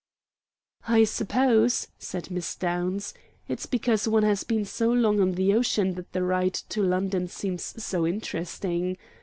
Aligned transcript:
"I 0.87 1.03
suppose," 1.03 1.89
said 1.99 2.23
Mrs. 2.29 2.57
Downs, 2.57 3.13
"it's 3.47 3.67
because 3.67 4.07
one 4.07 4.23
has 4.23 4.43
been 4.43 4.65
so 4.65 4.91
long 4.91 5.19
on 5.19 5.33
the 5.33 5.53
ocean 5.53 5.93
that 5.93 6.11
the 6.11 6.23
ride 6.23 6.55
to 6.73 6.81
London 6.81 7.27
seems 7.27 7.61
so 7.83 8.07
interesting. 8.07 8.97